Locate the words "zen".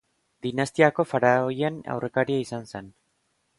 2.75-2.93